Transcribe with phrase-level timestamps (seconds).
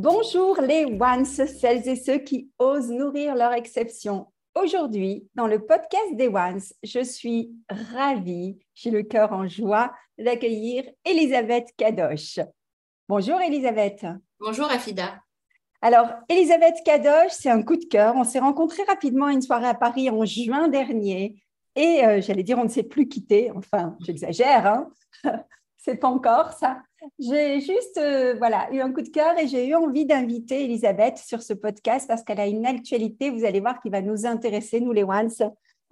[0.00, 4.28] Bonjour les ones, celles et ceux qui osent nourrir leur exception.
[4.54, 10.84] Aujourd'hui, dans le podcast des ones, je suis ravie, j'ai le cœur en joie d'accueillir
[11.04, 12.38] Elisabeth Kadosh.
[13.08, 14.06] Bonjour Elisabeth.
[14.38, 15.20] Bonjour Afida.
[15.82, 18.14] Alors, Elisabeth Kadosh, c'est un coup de cœur.
[18.14, 21.42] On s'est rencontrés rapidement à une soirée à Paris en juin dernier.
[21.74, 23.50] Et euh, j'allais dire, on ne s'est plus quitté.
[23.52, 24.92] Enfin, j'exagère, hein
[25.88, 26.82] c'est pas encore ça.
[27.18, 31.16] J'ai juste euh, voilà, eu un coup de cœur et j'ai eu envie d'inviter Elisabeth
[31.16, 34.80] sur ce podcast parce qu'elle a une actualité, vous allez voir, qui va nous intéresser,
[34.80, 35.30] nous les ones,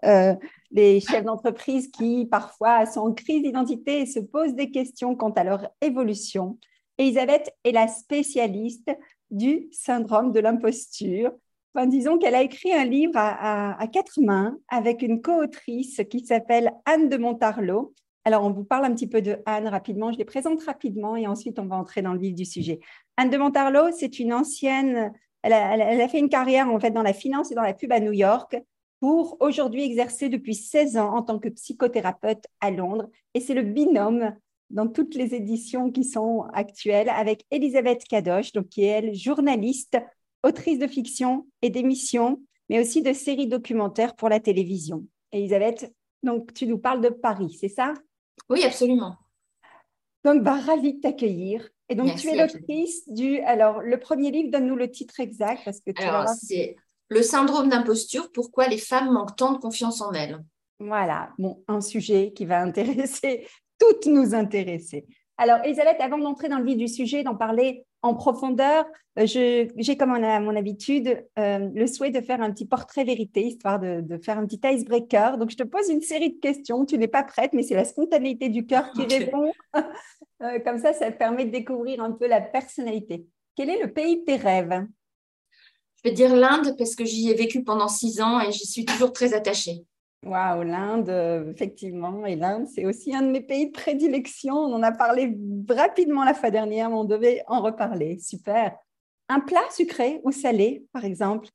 [0.05, 0.35] euh,
[0.71, 5.31] les chefs d'entreprise qui parfois sont en crise d'identité et se posent des questions quant
[5.31, 6.59] à leur évolution.
[6.99, 8.91] Elisabeth est la spécialiste
[9.31, 11.33] du syndrome de l'imposture.
[11.75, 16.21] Enfin, disons qu'elle a écrit un livre à, à quatre mains avec une co-autrice qui
[16.21, 17.95] s'appelle Anne de Montarlot
[18.27, 20.11] alors, on vous parle un petit peu de Anne rapidement.
[20.11, 22.81] Je les présente rapidement et ensuite, on va entrer dans le vif du sujet.
[23.17, 25.13] Anne de Montarlot, c'est une ancienne.
[25.43, 28.01] Elle a, fait une carrière en fait dans la finance et dans la pub à
[28.01, 28.57] New York
[28.99, 33.09] pour aujourd'hui exercer depuis 16 ans en tant que psychothérapeute à Londres.
[33.35, 34.35] Et c'est le binôme
[34.71, 39.99] dans toutes les éditions qui sont actuelles avec Elisabeth Kadosh, donc qui est journaliste,
[40.43, 45.05] autrice de fiction et d'émissions, mais aussi de séries documentaires pour la télévision.
[45.31, 45.95] Elisabeth,
[46.25, 47.95] donc tu nous parles de Paris, c'est ça?
[48.49, 49.17] Oui, absolument.
[50.25, 51.69] Donc, bah, ravie de t'accueillir.
[51.89, 53.39] Et donc, tu es l'autrice du.
[53.41, 55.63] Alors, le premier livre, donne-nous le titre exact.
[55.65, 56.77] Parce que Alors, c'est
[57.09, 60.43] Le syndrome d'imposture pourquoi les femmes manquent tant de confiance en elles.
[60.79, 63.47] Voilà, bon, un sujet qui va intéresser,
[63.79, 65.07] toutes nous intéresser.
[65.39, 68.85] Alors, Elisabeth, avant d'entrer dans le vif du sujet, d'en parler en profondeur,
[69.19, 73.43] euh, j'ai comme à mon habitude euh, le souhait de faire un petit portrait vérité,
[73.43, 75.39] histoire de, faire un petit icebreaker.
[75.39, 76.85] Donc, je te pose une série de questions.
[76.85, 79.53] Tu n'es pas prête, mais c'est la spontanéité du cœur qui répond.
[80.43, 83.27] Euh, comme ça, ça permet de découvrir un peu la personnalité.
[83.57, 84.87] Quel est le pays de tes rêves?
[85.97, 88.85] Je vais dire l'Inde parce que j'y ai vécu pendant six ans et j'y suis
[88.85, 89.87] toujours très attachée.
[90.27, 92.27] Waouh, l'Inde, euh, effectivement.
[92.27, 94.55] Et l'Inde, c'est aussi un de mes pays de prédilection.
[94.55, 95.37] On en a parlé
[95.69, 98.19] rapidement la fois dernière, mais on devait en reparler.
[98.19, 98.77] Super.
[99.29, 101.49] Un plat sucré ou salé, par exemple?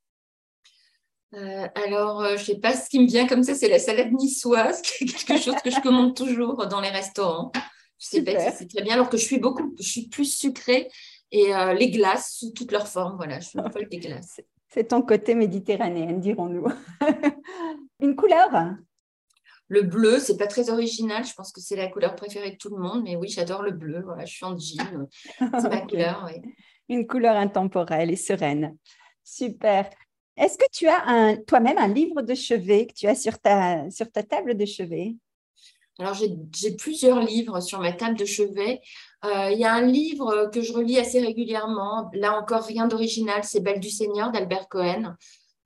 [1.34, 3.80] Euh, alors, euh, je ne sais pas ce qui me vient comme ça, c'est la
[3.80, 7.52] salade niçoise, quelque chose que je commande toujours dans les restaurants.
[8.00, 10.90] Je sais pas c'est très bien, alors que je suis beaucoup, je suis plus sucrée
[11.32, 13.16] et les glaces sous toutes leurs formes.
[13.16, 14.42] Voilà, je suis folle des glaces.
[14.74, 16.66] C'est ton côté méditerranéen, dirons-nous.
[18.00, 18.76] Une couleur?
[19.68, 21.26] Le bleu, c'est pas très original.
[21.26, 23.04] Je pense que c'est la couleur préférée de tout le monde.
[23.04, 24.02] Mais oui, j'adore le bleu.
[24.02, 25.08] Voilà, je suis en jean.
[25.40, 26.30] C'est ma couleur.
[26.88, 28.78] Une couleur intemporelle et sereine.
[29.24, 29.90] Super.
[30.38, 34.10] Est-ce que tu as toi-même un livre de chevet que tu as sur ta, sur
[34.10, 35.16] ta table de chevet?
[36.00, 38.82] Alors, j'ai plusieurs livres sur ma table de chevet.
[39.24, 42.10] Euh, il y a un livre que je relis assez régulièrement.
[42.14, 43.44] Là encore, rien d'original.
[43.44, 45.16] C'est Belle du Seigneur d'Albert Cohen.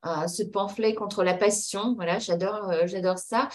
[0.06, 1.94] Euh, ce pamphlet contre la passion.
[1.96, 3.50] Voilà, j'adore, euh, j'adore ça.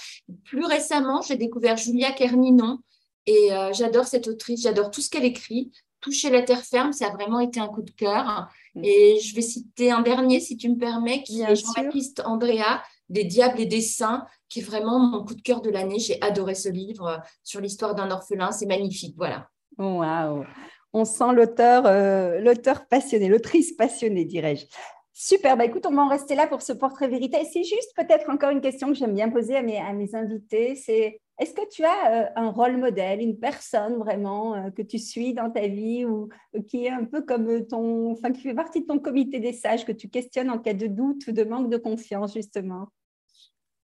[0.45, 2.79] Plus récemment, j'ai découvert Julia Kerninon
[3.27, 4.63] et j'adore cette autrice.
[4.63, 5.71] J'adore tout ce qu'elle écrit.
[6.01, 8.49] Toucher la terre ferme, ça a vraiment été un coup de cœur.
[8.75, 8.85] Mm.
[8.85, 13.25] Et je vais citer un dernier, si tu me permets, qui est Jean-Baptiste Andrea, des
[13.25, 15.99] diables et des saints, qui est vraiment mon coup de cœur de l'année.
[15.99, 18.51] J'ai adoré ce livre sur l'histoire d'un orphelin.
[18.51, 19.15] C'est magnifique.
[19.19, 19.47] Voilà.
[19.79, 20.45] Waouh.
[20.93, 24.67] On sent l'auteur, euh, l'auteur passionné, l'autrice passionnée, dirais-je.
[25.13, 27.39] Super, bah écoute, on va en rester là pour ce portrait vérité.
[27.53, 31.55] C'est juste peut-être encore une question que j'aime bien poser à mes, invités, c'est est-ce
[31.55, 35.69] que tu as euh, un rôle modèle, une personne vraiment que tu suis dans ta
[35.69, 36.29] vie ou
[36.69, 39.85] qui est un peu comme ton, enfin qui fait partie de ton comité des sages
[39.85, 42.89] que tu questionnes en cas de doute ou de manque de confiance justement?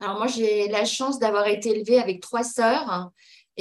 [0.01, 3.11] Alors moi, j'ai la chance d'avoir été élevée avec trois sœurs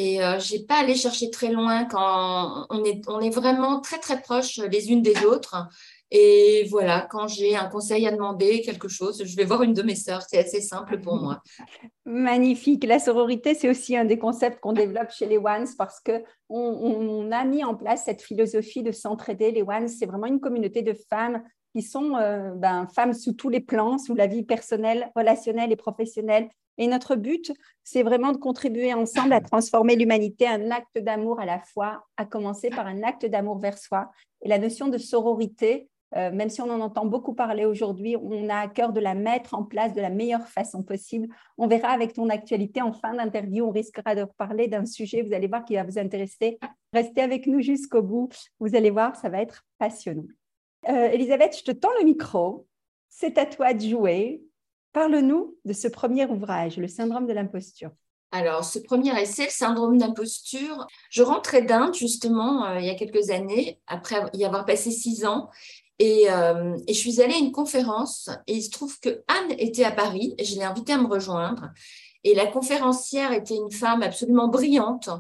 [0.01, 3.81] et euh, je n'ai pas allé chercher très loin quand on est, on est vraiment
[3.81, 5.69] très, très proches les unes des autres.
[6.11, 9.83] Et voilà, quand j'ai un conseil à demander, quelque chose, je vais voir une de
[9.83, 10.23] mes sœurs.
[10.27, 11.43] C'est assez simple pour moi.
[12.07, 12.85] Magnifique.
[12.85, 17.31] La sororité, c'est aussi un des concepts qu'on développe chez les Ones parce que on,
[17.31, 19.53] a mis en place cette philosophie de s'entraider.
[19.53, 21.43] Les Ones, c'est vraiment une communauté de femmes
[21.75, 25.77] qui sont euh, ben, femmes sous tous les plans, sous la vie personnelle, relationnelle et
[25.77, 26.49] professionnelle.
[26.81, 27.53] Et notre but,
[27.85, 32.25] c'est vraiment de contribuer ensemble à transformer l'humanité, un acte d'amour à la fois, à
[32.25, 34.11] commencer par un acte d'amour vers soi.
[34.41, 38.49] Et la notion de sororité, euh, même si on en entend beaucoup parler aujourd'hui, on
[38.49, 41.29] a à cœur de la mettre en place de la meilleure façon possible.
[41.59, 45.35] On verra avec ton actualité en fin d'interview, on risquera de parler d'un sujet, vous
[45.35, 46.59] allez voir, qui va vous intéresser.
[46.95, 50.25] Restez avec nous jusqu'au bout, vous allez voir, ça va être passionnant.
[50.89, 52.67] Euh, Elisabeth, je te tends le micro.
[53.11, 54.43] C'est à toi de jouer.
[54.93, 57.91] Parle-nous de ce premier ouvrage, Le syndrome de l'imposture.
[58.33, 62.95] Alors, ce premier essai, le syndrome d'imposture, je rentrais d'Inde justement euh, il y a
[62.95, 65.51] quelques années, après y avoir passé six ans,
[66.01, 69.85] euh, et, je suis allée à une conférence et il se trouve que Anne était
[69.85, 71.71] à Paris et je l'ai invitée à me rejoindre.
[72.25, 75.11] Et la conférencière était une femme absolument brillante,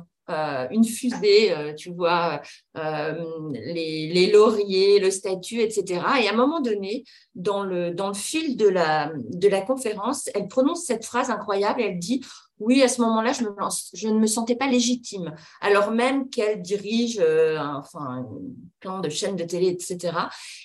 [0.70, 2.40] une fusée, euh, tu vois,
[2.74, 6.02] les, les, lauriers, le statut, etc.
[6.22, 7.04] Et à un moment donné,
[7.34, 11.82] dans le, dans le fil de la, de la conférence, elle prononce cette phrase incroyable,
[11.82, 12.22] elle dit
[12.60, 13.44] oui, à ce moment-là, je,
[13.94, 18.26] je, ne me sentais pas légitime, alors même qu'elle dirige euh, un, enfin,
[18.80, 20.12] plan de chaîne de télé, etc.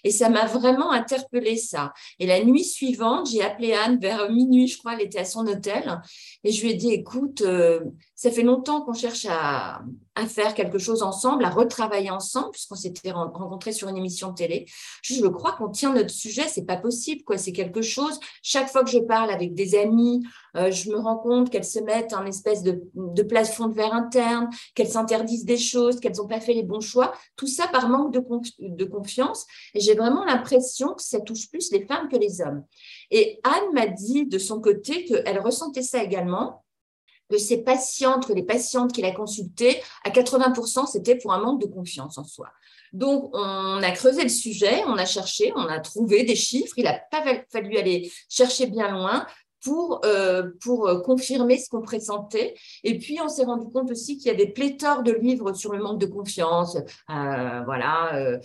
[0.03, 1.93] Et ça m'a vraiment interpellé ça.
[2.19, 5.47] Et la nuit suivante, j'ai appelé Anne vers minuit, je crois, elle était à son
[5.47, 6.01] hôtel,
[6.43, 7.79] et je lui ai dit, écoute, euh,
[8.15, 9.81] ça fait longtemps qu'on cherche à,
[10.27, 14.65] faire quelque chose ensemble, à retravailler ensemble, puisqu'on s'était rencontrés sur une émission de télé.
[15.01, 17.37] Je, crois qu'on tient notre sujet, c'est pas possible, quoi.
[17.37, 18.17] C'est quelque chose.
[18.41, 20.25] Chaque fois que je parle avec des amis,
[20.55, 23.93] euh, je me rends compte qu'elles se mettent en espèce de, de plafond de verre
[23.93, 27.13] interne, qu'elles s'interdisent des choses, qu'elles n'ont pas fait les bons choix.
[27.35, 28.23] Tout ça par manque de,
[28.59, 29.45] de confiance.
[29.73, 32.63] Et j'ai vraiment l'impression que ça touche plus les femmes que les hommes.
[33.11, 36.64] Et Anne m'a dit de son côté qu'elle ressentait ça également
[37.29, 41.61] que ses patientes, que les patientes qu'il a consultées, à 80%, c'était pour un manque
[41.61, 42.47] de confiance en soi.
[42.93, 46.73] Donc, on a creusé le sujet, on a cherché, on a trouvé des chiffres.
[46.77, 49.25] Il n'a pas fallu aller chercher bien loin
[49.65, 52.53] pour, euh, pour euh, confirmer ce qu'on pressentait.
[52.83, 55.73] Et puis, on s'est rendu compte aussi qu'il y a des pléthores de livres sur
[55.73, 56.77] le manque de confiance,
[57.09, 58.39] euh, voilà,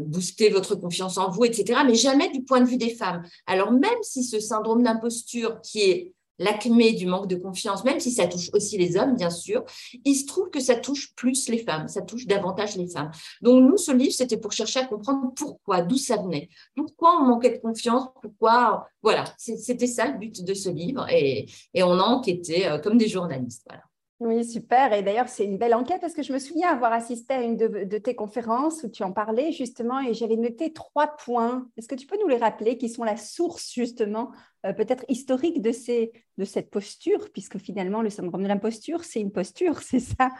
[0.00, 3.22] booster votre confiance en vous, etc., mais jamais du point de vue des femmes.
[3.46, 8.10] Alors, même si ce syndrome d'imposture qui est l'acmé du manque de confiance, même si
[8.10, 9.64] ça touche aussi les hommes, bien sûr,
[10.04, 13.10] il se trouve que ça touche plus les femmes, ça touche davantage les femmes.
[13.40, 17.26] Donc, nous, ce livre, c'était pour chercher à comprendre pourquoi, d'où ça venait, pourquoi on
[17.26, 22.02] manquait de confiance, pourquoi, voilà, c'était ça le but de ce livre, et, on a
[22.02, 23.82] enquêté euh, comme des journalistes, voilà.
[24.24, 24.92] Oui, super.
[24.92, 27.56] Et d'ailleurs, c'est une belle enquête parce que je me souviens avoir assisté à une
[27.56, 31.66] de, tes conférences où tu en parlais justement et j'avais noté trois points.
[31.76, 34.30] Est-ce que tu peux nous les rappeler qui sont la source justement
[34.64, 39.78] euh, peut-être historique de, cette posture puisque finalement le syndrome de l'imposture, c'est une posture,
[39.82, 40.30] c'est ça?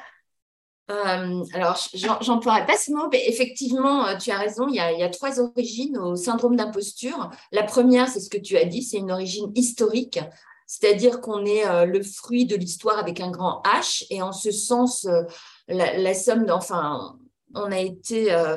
[0.93, 1.77] Euh, alors,
[2.21, 5.99] j'emploierai pas ce mot, mais effectivement, euh, tu as raison, il y a trois origines
[5.99, 7.31] au syndrome d'imposture.
[7.51, 10.21] La première, c'est ce que tu as dit, c'est une origine historique
[10.73, 14.51] c'est-à-dire qu'on est euh, le fruit de l'histoire avec un grand H, et en ce
[14.51, 15.23] sens, euh,
[15.69, 17.19] la, somme, enfin,
[17.55, 18.57] on a été euh,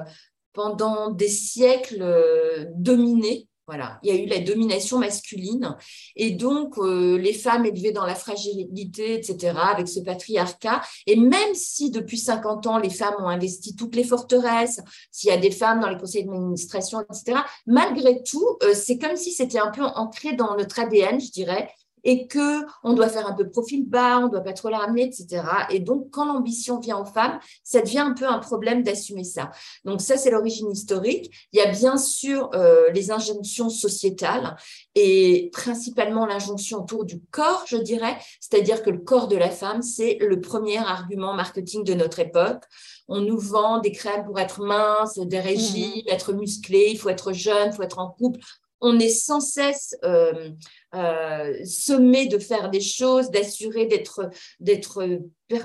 [0.54, 3.50] pendant des siècles dominés.
[3.68, 5.76] Voilà, il y a eu la domination masculine
[6.16, 10.82] et donc les femmes élevées dans la fragilité, etc., avec ce patriarcat.
[11.08, 14.82] Et même si depuis 50 ans, les femmes ont investi toutes les forteresses,
[15.12, 19.32] s'il y a des femmes dans les conseils d'administration, etc., malgré tout, c'est comme si
[19.32, 21.68] c'était un peu ancré dans notre ADN, je dirais,
[22.06, 25.04] et que on doit faire un peu profil bas, on doit pas trop la ramener,
[25.06, 25.44] etc.
[25.72, 29.52] Et donc, quand l'ambition vient aux femmes, ça devient un peu un problème d'assumer ça.
[29.84, 31.32] Donc ça, c'est l'origine historique.
[31.52, 34.56] Il y a bien sûr euh, les injonctions sociétales
[34.94, 39.82] et principalement l'injonction autour du corps, je dirais, c'est-à-dire que le corps de la femme,
[39.82, 42.64] c'est le premier argument marketing de notre époque.
[43.08, 46.10] On nous vend des crèmes pour être mince, des régimes, mmh.
[46.10, 48.40] être musclé, il faut être jeune, il faut être en couple
[48.86, 50.52] on est sans cesse euh,
[50.94, 55.20] euh, sommé de faire des choses, d'assurer d'être d'être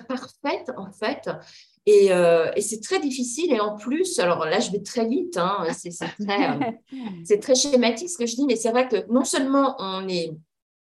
[0.09, 1.29] parfaite en fait.
[1.89, 3.53] Euh, et, c'est très difficile.
[3.53, 8.19] Et en plus, alors là, je vais très vite, hein, c'est très, très schématique ce
[8.19, 10.33] que je dis, mais c'est vrai que non seulement on est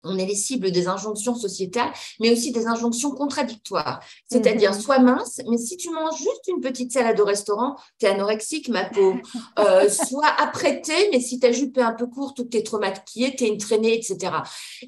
[0.07, 4.01] on est les cibles des injonctions sociétales, mais aussi des injonctions contradictoires.
[4.31, 4.81] C'est-à-dire, mhm.
[4.81, 8.69] sois mince, mais si tu manges juste une petite salade au restaurant, tu es anorexique,
[8.69, 9.15] ma peau.
[9.59, 12.63] Euh, sois apprêtée, mais si ta jupe est un peu courte ou que tu es
[12.63, 14.33] trop maquillée, tu es une traînée, etc.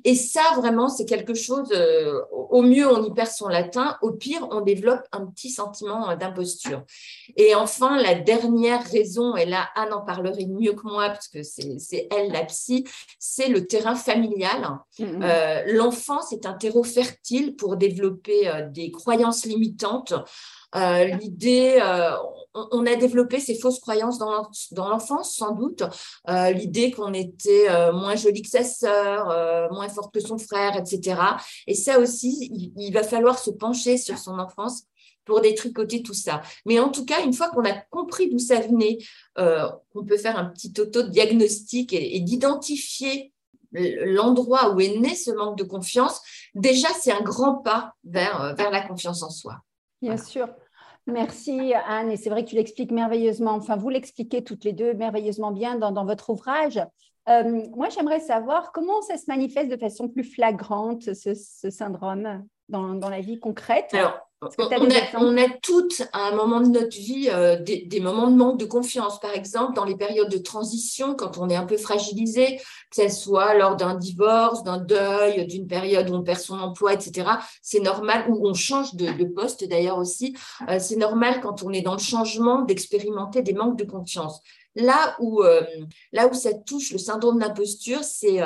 [0.04, 2.20] Et ça, vraiment, c'est quelque chose, euh,
[2.50, 6.82] au mieux, on y perd son latin, au pire, on développe un petit sentiment d'imposture.
[7.36, 11.42] Et enfin, la dernière raison, et là, Anne en parlerait mieux que moi, parce que
[11.42, 12.84] c'est elle la psy,
[13.18, 14.78] c'est le terrain familial.
[15.08, 15.22] Mm-hmm.
[15.22, 20.14] Euh, l'enfance est un terreau fertile pour développer euh, des croyances limitantes.
[20.74, 21.80] Euh, l'idée,
[22.54, 25.82] on, a développé ces fausses croyances dans l'enfance, sans doute.
[26.28, 31.20] L'idée qu'on était moins jolie que sa sœur, moins forte que son frère, etc.
[31.66, 34.82] Et ça aussi, il, va falloir se pencher sur son enfance
[35.24, 36.42] pour détricoter tout ça.
[36.66, 38.98] Mais en tout cas, une fois qu'on a compris d'où ça venait,
[39.38, 43.32] on peut faire un petit auto-diagnostic et d'identifier
[43.72, 46.20] l'endroit où est né ce manque de confiance,
[46.54, 49.56] déjà, c'est un grand pas vers, euh, vers la confiance en soi.
[50.00, 50.48] Bien sûr.
[51.06, 54.92] Merci Anne, et c'est vrai que tu l'expliques merveilleusement, enfin vous l'expliquez toutes les deux
[54.92, 56.78] merveilleusement bien dans, votre ouvrage.
[57.30, 61.34] Euh, moi, j'aimerais savoir comment ça se manifeste de façon plus flagrante, ce,
[61.70, 63.94] syndrome, dans, dans, la vie concrète.
[63.94, 68.58] Alors, on a, toutes, à un moment de notre vie, euh, des, moments de manque
[68.58, 69.18] de confiance.
[69.20, 73.08] Par exemple, dans les périodes de transition, quand on est un peu fragilisé, que ce
[73.08, 77.28] soit lors d'un divorce, d'un deuil, d'une période où on perd son emploi, etc.
[77.62, 80.36] C'est normal, ou on change de, poste d'ailleurs aussi.
[80.68, 84.40] Euh, c'est normal quand on est dans le changement d'expérimenter des manques de confiance.
[84.74, 85.62] Là où, euh,
[86.12, 88.40] là où ça touche le syndrome d'imposture, c'est,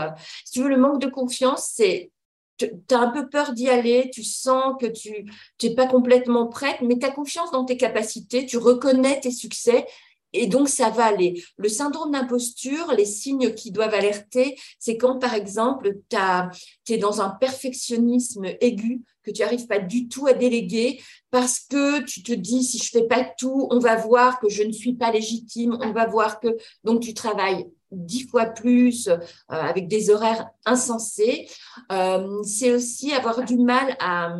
[0.44, 2.10] si tu veux, le manque de confiance, c'est
[2.58, 5.26] tu as un peu peur d'y aller, tu sens que tu
[5.62, 9.86] n'es pas complètement prête, mais tu as confiance dans tes capacités, tu reconnais tes succès
[10.32, 11.42] et donc ça va aller.
[11.56, 17.20] Le syndrome d'imposture, les signes qui doivent alerter, c'est quand par exemple tu es dans
[17.20, 22.32] un perfectionnisme aigu que tu n'arrives pas du tout à déléguer parce que tu te
[22.32, 25.76] dis si je fais pas tout, on va voir que je ne suis pas légitime,
[25.80, 26.48] on va voir que
[26.82, 29.18] donc tu travailles dix fois plus, euh,
[29.48, 31.48] avec des horaires insensés.
[31.90, 34.34] Euh, c'est aussi avoir du mal à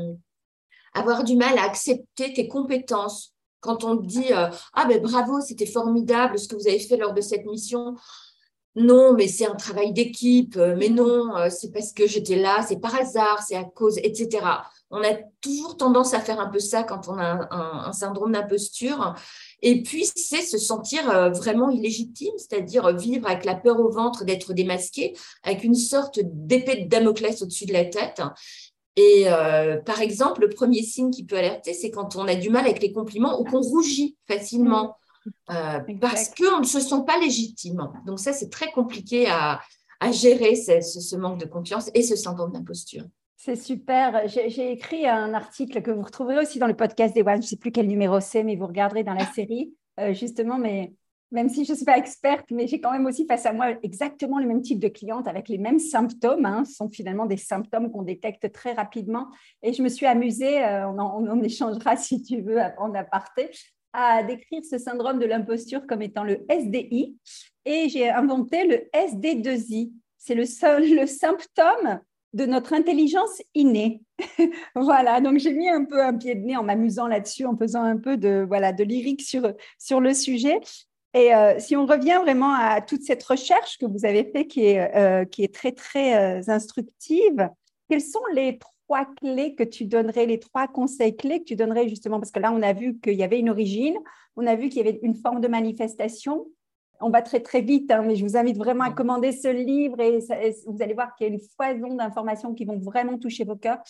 [0.95, 3.33] avoir du mal à accepter tes compétences.
[3.61, 7.15] Quand on dit euh, ah ben bravo, c'était formidable ce que vous avez fait lors
[7.15, 7.97] de cette mission.
[8.75, 10.57] Non, mais c'est un travail d'équipe.
[10.57, 14.41] Mais non, c'est parce que j'étais là, c'est par hasard, c'est à cause, etc.
[14.91, 19.15] On a toujours tendance à faire un peu ça quand on a un syndrome d'imposture.
[19.63, 24.25] Et puis, c'est se sentir euh, vraiment illégitime, c'est-à-dire vivre avec la peur au ventre
[24.25, 28.21] d'être démasqué, avec une sorte d'épée de Damoclès au-dessus de la tête.
[28.97, 32.51] Et euh, par exemple, le premier signe qui peut alerter, c'est quand on a du
[32.51, 34.97] mal avec les compliments ou qu'on rougit facilement
[35.51, 37.89] euh, parce qu'on ne se sent pas légitime.
[38.07, 39.61] Donc ça, c'est très compliqué à,
[40.11, 43.05] gérer ce, manque de confiance et ce syndrome d'imposture.
[43.45, 44.29] C'est super.
[44.29, 47.39] J'ai écrit un article que vous retrouverez aussi dans le podcast des One.
[47.39, 50.59] Je ne sais plus quel numéro c'est, mais vous regarderez dans la série, euh, justement.
[50.59, 50.93] Mais
[51.33, 53.71] même si je ne suis pas experte, mais j'ai quand même aussi face à moi
[53.83, 56.47] exactement le même type de cliente avec les mêmes symptômes.
[56.47, 56.65] Hein.
[56.65, 59.27] Ce sont finalement des symptômes qu'on détecte très rapidement.
[59.65, 63.51] Et je me suis amusée, euh, on, en, échangera si tu veux en aparté,
[63.93, 67.17] à décrire ce syndrome de l'imposture comme étant le SDI.
[67.65, 69.91] Et j'ai inventé le SD2I.
[70.17, 70.45] C'est le,
[71.01, 72.01] le symptôme
[72.33, 74.01] de notre intelligence innée.
[74.75, 77.83] voilà, donc j'ai mis un peu un pied de nez en m'amusant là-dessus, en faisant
[77.83, 80.61] un peu de, voilà, de lyrique sur, sur le sujet.
[81.15, 84.65] Et euh, si on revient vraiment à toute cette recherche que vous avez fait, qui
[84.65, 87.51] est, euh, qui est très, très euh, instructive,
[87.91, 91.89] quelles sont les trois clés que tu donnerais, les trois conseils clés que tu donnerais
[91.89, 92.19] justement?
[92.19, 93.97] Parce que là, on a vu qu'il y avait une origine,
[94.37, 96.47] on a vu qu'il y avait une forme de manifestation,
[97.03, 100.01] on va très très vite, hein, mais je vous invite vraiment à commander ce livre
[100.01, 100.21] et,
[100.67, 103.83] vous allez voir qu'il y a une foison d'informations qui vont vraiment toucher vos cœurs.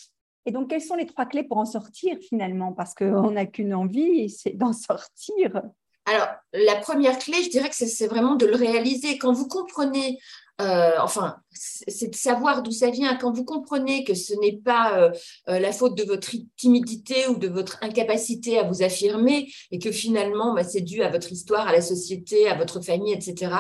[0.45, 2.73] Et donc, quelles sont les trois clés pour en sortir finalement?
[2.73, 5.63] Parce qu'on n'a qu'une envie, c'est d'en sortir.
[6.05, 9.19] Alors, la première clé, je dirais que c'est vraiment de le réaliser.
[9.19, 10.19] Quand vous comprenez
[10.61, 13.17] euh, enfin, c'est de savoir d'où ça vient.
[13.17, 15.11] Quand vous comprenez que ce n'est pas euh,
[15.49, 19.91] euh, la faute de votre timidité ou de votre incapacité à vous affirmer et que
[19.91, 23.53] finalement, bah, c'est dû à votre histoire, à la société, à votre famille, etc.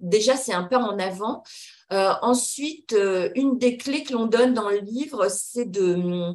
[0.00, 1.42] déjà, c'est un pas en avant.
[1.90, 2.94] ensuite,
[3.34, 6.34] une des clés que l'on donne dans le livre, c'est de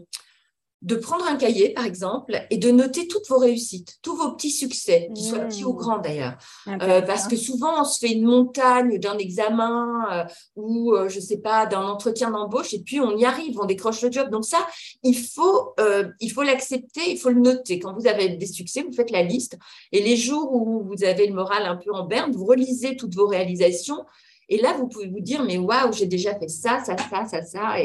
[0.82, 4.50] de prendre un cahier, par exemple, et de noter toutes vos réussites, tous vos petits
[4.50, 5.78] succès, qu'ils soient petits ou mmh.
[5.78, 6.38] grands d'ailleurs.
[6.68, 10.24] Euh, parce que souvent, on se fait une montagne d'un examen euh,
[10.56, 13.66] ou, euh, je ne sais pas, d'un entretien d'embauche, et puis on y arrive, on
[13.66, 14.30] décroche le job.
[14.32, 14.66] Donc ça,
[15.04, 15.76] il faut
[16.20, 17.80] il faut l'accepter, il faut le noter.
[17.80, 19.58] Quand vous avez des succès, vous faites la liste.
[19.92, 23.16] Et les jours où vous avez le moral un peu en berne, vous relisez toutes
[23.16, 24.04] vos réalisations
[24.52, 27.42] Et là, vous pouvez vous dire, mais waouh, j'ai déjà fait ça, ça, ça, ça,
[27.42, 27.76] ça.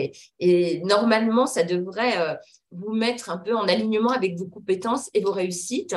[0.41, 2.35] Et, normalement, ça devrait euh,
[2.73, 5.95] vous mettre un peu en alignement avec vos compétences et vos réussites.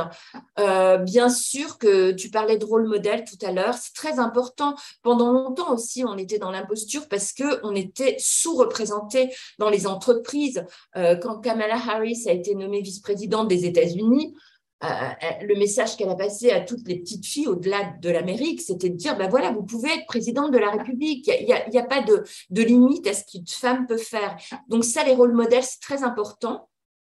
[0.60, 4.76] Euh, bien sûr que tu parlais de rôle modèle tout à l'heure, c'est très important.
[5.02, 10.64] Pendant longtemps aussi, on était dans l'imposture parce qu'on était sous-représenté dans les entreprises.
[10.96, 14.36] Euh, quand Kamala Harris a été nommée vice-présidente des États-Unis,
[14.81, 18.95] le message qu'elle a passé à toutes les petites filles au-delà de l'Amérique, c'était de
[18.95, 21.27] dire, ben voilà, vous pouvez être présidente de la République.
[21.27, 22.24] Il n'y a, a, pas de,
[22.62, 24.38] limite à ce qu'une femme peut faire.
[24.67, 26.69] Donc ça, les rôles modèles, c'est très important.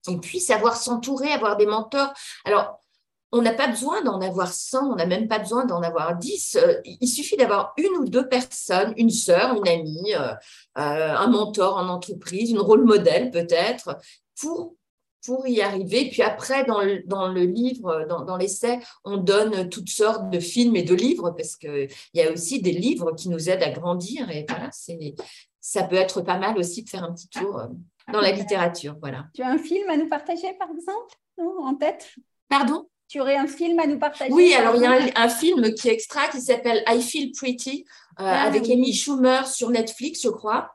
[0.08, 2.12] Et puis, savoir s'entourer, avoir des mentors.
[2.44, 2.80] Alors,
[3.30, 6.56] on n'a pas besoin d'en avoir 100, on n'a même pas besoin d'en avoir 10.
[6.56, 10.34] Euh, il suffit d'avoir une ou deux personnes, une sœur, une amie, euh,
[10.74, 13.96] un mentor en entreprise, une rôle modèle peut-être,
[14.38, 14.74] pour
[15.24, 16.08] pour y arriver.
[16.10, 20.40] Puis après, dans le, dans le livre, dans, dans l'essai, on donne toutes sortes de
[20.40, 23.70] films et de livres parce qu'il y a aussi des livres qui nous aident à
[23.70, 24.30] grandir.
[24.30, 25.14] Et voilà, c'est,
[25.60, 27.66] ça peut être pas mal aussi de faire un petit tour euh,
[28.12, 28.96] dans la littérature.
[29.00, 29.26] Voilà.
[29.34, 32.14] Tu as un film à nous partager, par exemple, en tête?
[32.48, 32.88] Pardon?
[33.08, 35.88] Tu aurais un film à nous partager Oui, alors il y a un, film qui
[35.88, 37.84] est extra qui s'appelle I Feel Pretty
[38.18, 40.70] euh, ah avec Amy Schumer sur Netflix, je crois.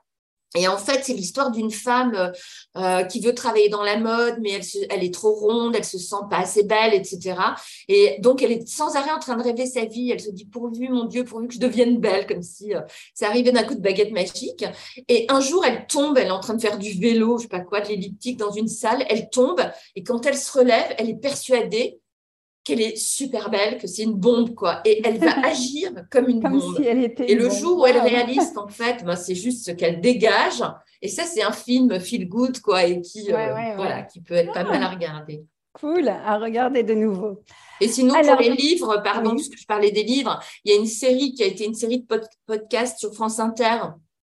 [0.58, 2.32] Et en fait, c'est l'histoire d'une femme euh,
[2.78, 4.60] euh, qui veut travailler dans la mode, mais
[4.90, 7.36] elle, est trop ronde, elle se sent pas assez belle, etc.
[7.88, 10.12] Et donc, elle est sans arrêt en train de rêver sa vie.
[10.12, 12.82] Elle se dit pourvu, mon Dieu, pourvu que je devienne belle, comme si euh,
[13.14, 14.66] ça arrivait d'un coup de baguette magique.
[15.08, 17.50] Et un jour, elle tombe, elle est en train de faire du vélo, je sais
[17.50, 19.06] pas quoi, de l'elliptique dans une salle.
[19.10, 19.62] Elle tombe
[19.96, 22.00] et quand elle se relève, elle est persuadée
[22.68, 24.82] qu'elle est super belle, que c'est une bombe, quoi.
[24.84, 26.76] Et elle va agir comme une bombe.
[26.76, 29.72] Si elle était et le jour où elle réalise qu'en fait, ben, c'est juste ce
[29.72, 30.62] qu'elle dégage.
[31.02, 34.52] Et ça, c'est un film feel good, quoi, et qui, euh, voilà, qui peut être
[34.52, 35.46] pas mal à regarder.
[35.74, 37.44] Cool, à regarder de nouveau.
[37.80, 40.80] Et sinon, pour les livres, pardon, parce que je parlais des livres, il y a
[40.80, 43.78] une série qui a été une série de podcasts sur France Inter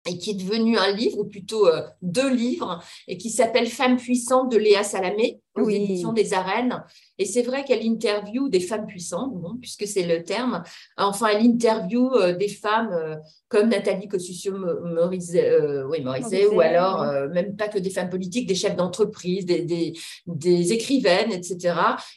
[0.08, 3.98] et qui est devenu un livre, ou plutôt euh, deux livres, et qui s'appelle Femmes
[3.98, 6.84] puissantes de Léa Salamé, aux éditions des Arènes.
[7.18, 10.64] Et c'est vrai qu'elle interviewe des femmes puissantes, bon, puisque c'est le terme.
[10.98, 13.16] Enfin, elle interviewe euh, des femmes euh,
[13.50, 16.06] comme Nathalie Kosciusko-Morizet, oui,
[16.52, 19.94] ou alors même pas que des femmes politiques, des chefs d'entreprise, des, des,
[20.28, 21.76] des, écrivaines, etc.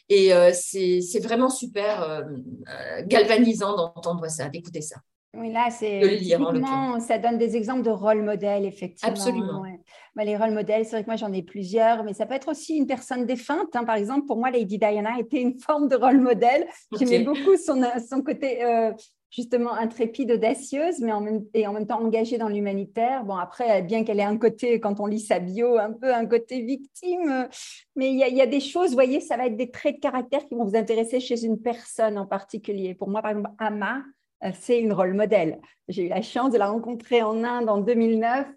[0.09, 2.25] Et c'est vraiment super
[3.07, 4.97] galvanisant d'entendre ça, d'écouter ça.
[5.33, 9.13] Oui, là, c'est typiquement, ça donne des exemples de rôle modèle, effectivement.
[9.13, 9.63] Absolument.
[10.13, 12.49] Bah, les rôles modèles, c'est vrai que moi, j'en ai plusieurs, mais ça peut être
[12.49, 13.73] aussi une personne défunte.
[13.75, 13.85] Hein.
[13.85, 16.67] Par exemple, pour moi, Lady Diana était une forme de rôle modèle.
[16.99, 18.91] J'aimais beaucoup son, son côté euh,
[19.29, 23.23] justement intrépide, audacieuse, mais en même, et en même temps engagée dans l'humanitaire.
[23.23, 26.25] Bon, après, bien qu'elle ait un côté, quand on lit sa bio, un peu un
[26.25, 27.47] côté victime,
[27.95, 30.01] mais il y, y, a des choses, vous voyez, ça va être des traits de
[30.01, 32.95] caractère qui vont vous intéresser chez une personne en particulier.
[32.95, 34.01] Pour moi, par exemple, Ama, euh,
[34.53, 35.59] c'est une rôle modèle.
[35.87, 38.47] J'ai eu la chance de la rencontrer en Inde en 2009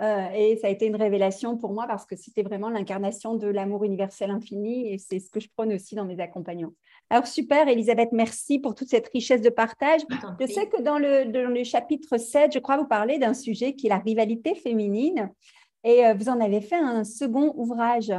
[0.00, 3.46] euh, et ça a été une révélation pour moi parce que c'était vraiment l'incarnation de
[3.46, 6.72] l'amour universel infini et c'est ce que je prône aussi dans mes accompagnements.
[7.10, 10.00] Alors super, Elisabeth, merci pour toute cette richesse de partage.
[10.40, 13.74] Je sais que dans le, dans le chapitre 7, je crois vous parlez d'un sujet
[13.74, 15.30] qui est la rivalité féminine
[15.84, 18.12] et euh, vous en avez fait un second ouvrage.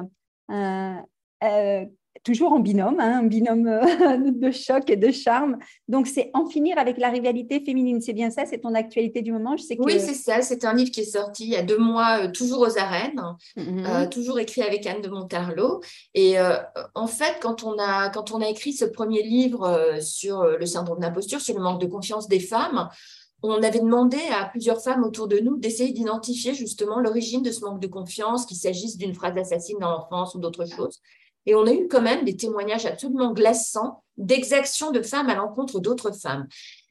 [0.51, 1.85] Euh,
[2.23, 5.57] toujours en binôme, hein, un binôme euh, de choc et de charme.
[5.87, 8.01] Donc, c'est en finir avec la rivalité féminine.
[8.01, 9.57] C'est bien ça, c'est ton actualité du moment.
[9.57, 9.83] Je sais que...
[9.83, 10.41] Oui, c'est ça.
[10.41, 13.21] C'est un livre qui est sorti il y a deux mois, euh, toujours aux arènes,
[13.57, 13.85] mm-hmm.
[13.85, 15.81] euh, toujours écrit avec Anne de Montarlot.
[16.13, 16.35] Et
[16.95, 20.99] en fait, quand on, a, quand on a écrit ce premier livre sur le syndrome
[20.99, 22.89] d'imposture, sur le manque de confiance des femmes,
[23.43, 27.61] on avait demandé à plusieurs femmes autour de nous d'essayer d'identifier justement l'origine de ce
[27.61, 31.01] manque de confiance, qu'il s'agisse d'une phrase assassine dans l'enfance ou d'autres choses.
[31.45, 35.79] Et on a eu quand même des témoignages absolument glaçants d'exactions de femmes à l'encontre
[35.79, 36.47] d'autres femmes.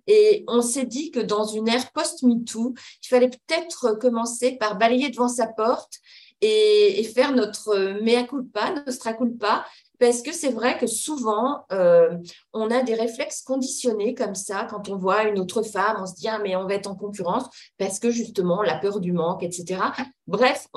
[0.06, 5.10] Et on s'est dit que dans une ère post-MeToo, il fallait peut-être commencer par balayer
[5.10, 6.00] devant sa porte
[6.40, 9.64] et, faire notre mea culpa, nostra culpa,
[10.00, 12.16] parce que c'est vrai que souvent, euh,
[12.54, 14.66] on a des réflexes conditionnés comme ça.
[14.68, 16.96] Quand on voit une autre femme, on se dit, ah, mais on va être en
[16.96, 17.44] concurrence
[17.76, 19.78] parce que justement, la peur du manque, etc.
[20.26, 20.68] Bref,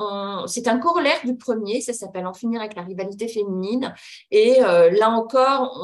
[0.47, 1.79] c'est un corollaire du premier.
[1.79, 3.93] Ça s'appelle En finir avec la rivalité féminine.
[4.29, 5.79] Et euh, là encore,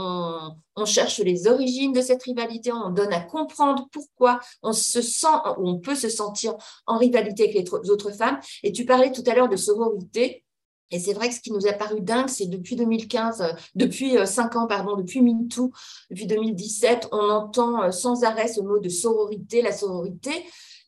[0.75, 2.71] on, cherche les origines de cette rivalité.
[2.73, 6.56] On donne à comprendre pourquoi on se sent, on peut se sentir
[6.88, 8.39] en rivalité avec les autres femmes.
[8.63, 10.43] Et tu parlais tout à l'heure de sororité.
[10.91, 14.17] Et c'est vrai que ce qui nous a paru dingue, c'est depuis 2015, euh, depuis
[14.17, 15.71] euh, cinq ans, pardon, depuis MeToo,
[16.10, 20.32] depuis 2017, on entend euh, sans arrêt ce mot de sororité, la sororité.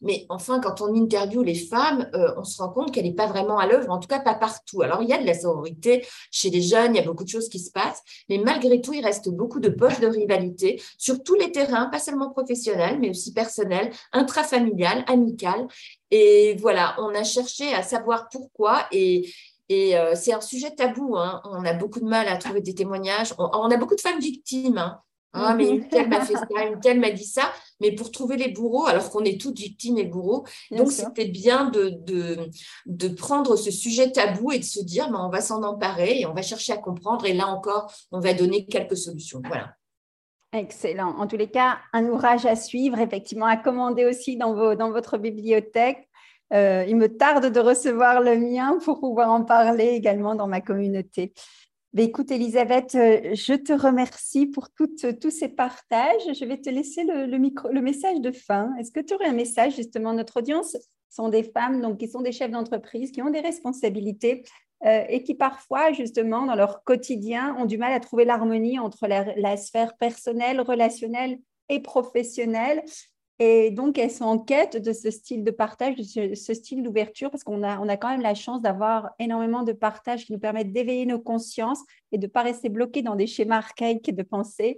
[0.01, 3.27] Mais enfin, quand on interviewe les femmes, euh, on se rend compte qu'elle n'est pas
[3.27, 4.81] vraiment à l'œuvre, en tout cas pas partout.
[4.81, 7.29] Alors, il y a de la sororité chez les jeunes, il y a beaucoup de
[7.29, 11.21] choses qui se passent, mais malgré tout, il reste beaucoup de poches de rivalité sur
[11.23, 15.67] tous les terrains, pas seulement professionnels, mais aussi personnels, intrafamilial, amical.
[16.09, 19.29] Et voilà, on a cherché à savoir pourquoi et,
[19.71, 21.15] et euh, c'est un sujet tabou.
[21.15, 21.41] Hein.
[21.45, 23.33] On a beaucoup de mal à trouver des témoignages.
[23.37, 24.77] On, a beaucoup de femmes victimes.
[24.77, 24.99] Hein.
[25.31, 27.53] Ah, mais une telle m'a fait ça, une telle m'a dit ça.
[27.79, 31.69] Mais pour trouver les bourreaux, alors qu'on est toutes victimes et bourreaux, donc c'était bien
[31.69, 32.49] de, de,
[32.85, 36.25] de, prendre ce sujet tabou et de se dire, ben, on va s'en emparer et
[36.25, 37.25] on va chercher à comprendre.
[37.25, 39.41] Et là encore, on va donner quelques solutions.
[39.45, 39.77] Voilà.
[40.53, 41.15] Excellent.
[41.17, 44.91] En tous les cas, un ouvrage à suivre, effectivement, à commander aussi dans, vos, dans
[44.91, 46.09] votre bibliothèque.
[46.53, 50.61] Euh, il me tarde de recevoir le mien pour pouvoir en parler également dans ma
[50.61, 51.33] communauté.
[51.93, 56.21] Mais écoute, Elisabeth, euh, je te remercie pour tous ces partages.
[56.33, 58.73] Je vais te laisser le, message de fin.
[58.79, 60.77] Est-ce que tu aurais un message, justement, notre audience
[61.09, 64.43] sont des femmes donc, qui sont des chefs d'entreprise, qui ont des responsabilités
[64.85, 69.07] euh, et qui parfois, justement, dans leur quotidien, ont du mal à trouver l'harmonie entre
[69.07, 72.83] la, sphère personnelle, relationnelle et professionnelle.
[73.39, 77.31] Et donc, elles sont en quête de ce style de partage, de ce, style d'ouverture,
[77.31, 80.39] parce qu'on a, on a quand même la chance d'avoir énormément de partages qui nous
[80.39, 84.23] permettent d'éveiller nos consciences et de ne pas rester bloqués dans des schémas archaïques de
[84.23, 84.77] pensée.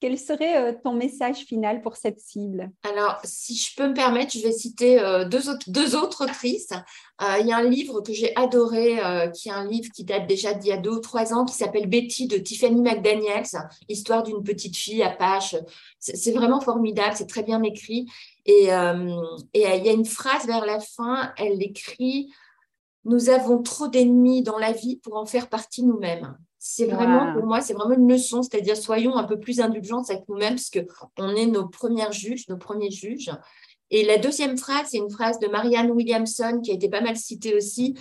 [0.00, 2.70] Quel serait euh, ton message final pour cette cible?
[2.88, 6.70] Alors, si je peux me permettre, je vais citer euh, deux, autres, deux autres autrices.
[7.20, 9.00] Euh, il y a un livre que j'ai adoré,
[9.34, 11.54] qui est un livre qui date déjà d'il y a deux ou trois ans, qui
[11.54, 13.58] s'appelle Betty de Tiffany McDaniels,
[13.88, 15.56] Histoire d'une petite fille Apache.
[15.98, 18.06] C'est vraiment formidable, c'est très bien écrit.
[18.46, 22.30] Et, et il y a une phrase vers la fin, elle écrit
[23.08, 26.36] Nous avons trop d'ennemis dans la vie pour en faire partie nous-mêmes.
[26.58, 30.28] C'est vraiment, pour moi, c'est vraiment une leçon, c'est-à-dire soyons un peu plus indulgents avec
[30.28, 33.30] nous-mêmes, parce qu'on est nos premières juges, nos premiers juges.
[33.90, 37.16] Et la deuxième phrase, c'est une phrase de Marianne Williamson, qui a été pas mal
[37.16, 37.94] citée aussi,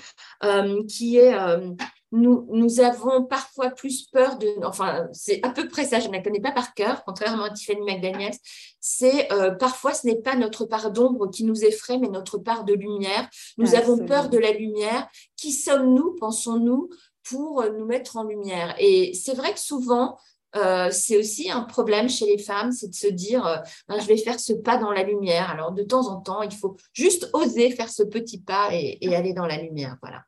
[0.43, 1.71] euh, qui est euh,
[2.11, 4.47] nous, nous avons parfois plus peur de.
[4.63, 7.49] Enfin, c'est à peu près ça, je ne la connais pas par cœur, contrairement à
[7.49, 8.35] Tiffany McDaniels.
[8.79, 12.63] C'est euh, parfois, ce n'est pas notre part d'ombre qui nous effraie, mais notre part
[12.63, 13.29] de lumière.
[13.57, 15.07] Nous avons peur de la lumière.
[15.35, 16.89] Qui sommes-nous, pensons-nous
[17.29, 18.75] pour nous mettre en lumière?
[18.79, 20.17] Et c'est vrai que souvent,
[20.55, 24.07] euh, c'est aussi un problème chez les femmes, c'est de se dire, euh, ben, je
[24.07, 25.49] vais faire ce pas dans la lumière.
[25.49, 29.33] Alors, de temps en temps, il faut juste oser faire ce petit pas et, aller
[29.33, 29.97] dans la lumière.
[30.01, 30.23] Voilà.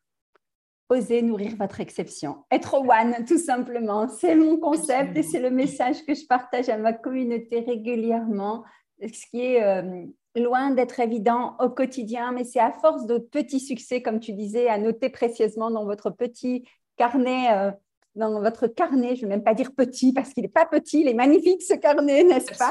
[0.90, 2.38] Oser nourrir votre exception.
[2.50, 4.08] Être one, tout simplement.
[4.08, 8.64] C'est mon concept et c'est le message que je partage à ma communauté régulièrement,
[9.00, 13.60] ce qui est euh, loin d'être évident au quotidien, mais c'est à force de petits
[13.60, 16.64] succès, comme tu disais, à noter précieusement dans votre petit
[16.96, 17.70] carnet, euh,
[18.16, 21.02] dans votre carnet, je ne vais même pas dire petit parce qu'il n'est pas petit,
[21.02, 22.70] il est magnifique ce carnet, n'est-ce pas?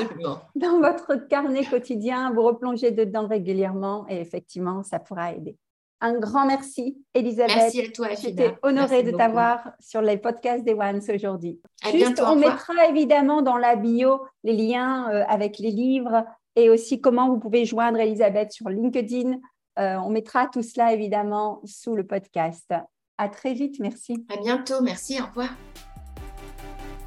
[0.55, 5.55] Dans votre carnet quotidien, vous replongez dedans régulièrement et effectivement, ça pourra aider.
[6.01, 7.55] Un grand merci, Elisabeth.
[7.55, 11.59] Merci à toi, J'étais honorée de t'avoir sur les podcasts des Ones aujourd'hui.
[11.91, 16.23] Juste, on mettra évidemment dans la bio les liens euh, avec les livres
[16.55, 19.39] et aussi comment vous pouvez joindre Elisabeth sur LinkedIn.
[19.77, 22.73] Euh, on mettra tout cela évidemment sous le podcast.
[23.17, 24.25] À très vite, merci.
[24.33, 25.49] À bientôt, merci, au revoir.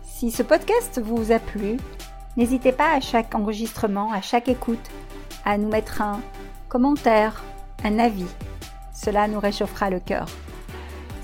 [0.05, 1.79] Si ce podcast vous a plu,
[2.37, 4.91] n'hésitez pas à chaque enregistrement, à chaque écoute,
[5.47, 6.21] à nous mettre un
[6.69, 7.43] commentaire,
[7.85, 8.29] un avis.
[9.05, 10.27] Cela nous réchauffera le cœur.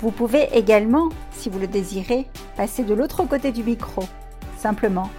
[0.01, 4.03] Vous pouvez également, si vous le désirez, passer de l'autre côté du micro,
[4.57, 5.09] simplement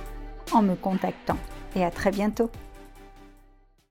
[0.53, 1.38] en me contactant.
[1.75, 2.51] Et à très bientôt.